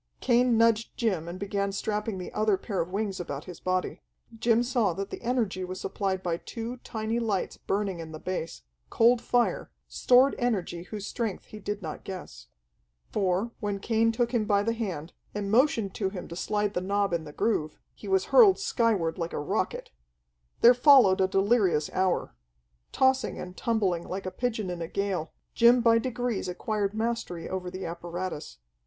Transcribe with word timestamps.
Cain 0.19 0.57
nudged 0.57 0.97
Jim 0.97 1.27
and 1.27 1.37
began 1.39 1.71
strapping 1.71 2.17
the 2.17 2.33
other 2.33 2.57
pair 2.57 2.81
of 2.81 2.89
wings 2.89 3.19
about 3.19 3.45
his 3.45 3.59
body. 3.59 4.01
Jim 4.35 4.63
saw 4.63 4.93
that 4.93 5.11
the 5.11 5.21
energy 5.21 5.63
was 5.63 5.79
supplied 5.79 6.23
by 6.23 6.37
two 6.37 6.77
tiny, 6.77 7.19
lights 7.19 7.57
burning 7.57 7.99
in 7.99 8.11
the 8.11 8.17
base, 8.17 8.63
cold 8.89 9.21
fire, 9.21 9.69
stored 9.87 10.33
energy 10.39 10.81
whose 10.85 11.05
strength 11.05 11.45
he 11.45 11.59
did 11.59 11.83
not 11.83 12.03
guess. 12.03 12.47
For, 13.11 13.51
when 13.59 13.77
Cain 13.79 14.11
took 14.11 14.31
him 14.31 14.45
by 14.45 14.63
the 14.63 14.73
hand, 14.73 15.13
and 15.35 15.51
motioned 15.51 15.93
to 15.93 16.09
him 16.09 16.27
to 16.29 16.35
slide 16.35 16.73
the 16.73 16.81
knob 16.81 17.13
in 17.13 17.23
the 17.23 17.31
groove, 17.31 17.77
he 17.93 18.07
was 18.07 18.25
hurled 18.33 18.57
skyward 18.57 19.19
like 19.19 19.33
a 19.33 19.39
rocket. 19.39 19.91
There 20.61 20.73
followed 20.73 21.21
a 21.21 21.27
delirious 21.27 21.91
hour. 21.93 22.33
Tossing 22.91 23.37
and 23.37 23.55
tumbling 23.55 24.07
like 24.09 24.25
a 24.25 24.31
pigeon 24.31 24.71
in 24.71 24.81
a 24.81 24.87
gale, 24.87 25.31
Jim 25.53 25.79
by 25.79 25.99
degrees 25.99 26.47
acquired 26.47 26.95
mastery 26.95 27.47
over 27.47 27.69
the 27.69 27.85
apparatus. 27.85 28.57